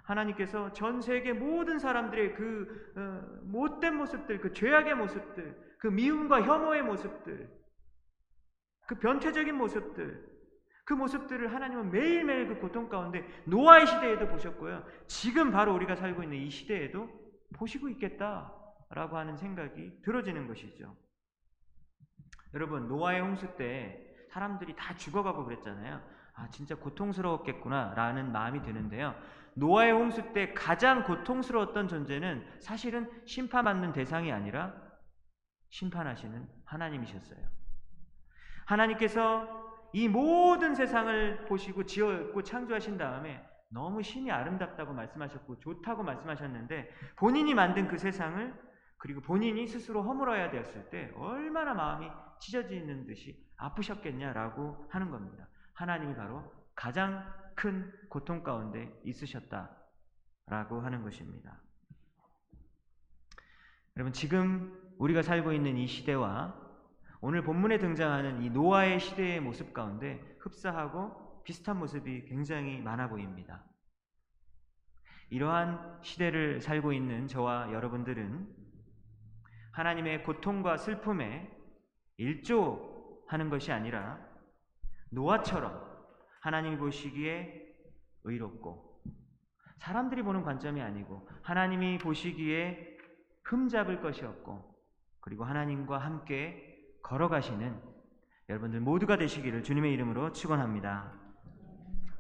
[0.05, 6.83] 하나님께서 전 세계 모든 사람들의 그 어, 못된 모습들, 그 죄악의 모습들, 그 미움과 혐오의
[6.83, 7.49] 모습들,
[8.89, 10.32] 그 변태적인 모습들,
[10.85, 14.85] 그 모습들을 하나님은 매일매일 그 고통 가운데 노아의 시대에도 보셨고요.
[15.07, 17.09] 지금 바로 우리가 살고 있는 이 시대에도
[17.55, 20.97] 보시고 있겠다라고 하는 생각이 들어지는 것이죠.
[22.55, 26.03] 여러분, 노아의 홍수 때 사람들이 다 죽어가고 그랬잖아요.
[26.35, 29.15] 아, 진짜 고통스러웠겠구나라는 마음이 드는데요.
[29.55, 34.75] 노아의 홍수 때 가장 고통스러웠던 존재는 사실은 심판받는 대상이 아니라
[35.69, 37.47] 심판하시는 하나님이셨어요.
[38.65, 39.62] 하나님께서
[39.93, 47.89] 이 모든 세상을 보시고 지었고 창조하신 다음에 너무 신이 아름답다고 말씀하셨고 좋다고 말씀하셨는데 본인이 만든
[47.89, 48.55] 그 세상을
[48.99, 52.09] 그리고 본인이 스스로 허물어야 되었을 때 얼마나 마음이
[52.41, 55.49] 찢어지는 듯이 아프셨겠냐라고 하는 겁니다.
[55.75, 57.25] 하나님이 바로 가장
[57.55, 61.61] 큰 고통 가운데 있으셨다라고 하는 것입니다.
[63.97, 66.62] 여러분 지금 우리가 살고 있는 이 시대와
[67.25, 73.65] 오늘 본문에 등장하는 이 노아의 시대의 모습 가운데 흡사하고 비슷한 모습이 굉장히 많아 보입니다.
[75.31, 78.49] 이러한 시대를 살고 있는 저와 여러분들은
[79.71, 81.49] 하나님의 고통과 슬픔에
[82.17, 84.19] 일조하는 것이 아니라
[85.11, 85.81] 노아처럼
[86.41, 87.73] 하나님이 보시기에
[88.25, 89.01] 의롭고
[89.77, 92.99] 사람들이 보는 관점이 아니고 하나님이 보시기에
[93.45, 94.75] 흠잡을 것이 없고
[95.21, 96.72] 그리고 하나님과 함께
[97.03, 97.81] 걸어가시는
[98.49, 101.22] 여러분들 모두가 되시기를 주님의 이름으로 축원합니다.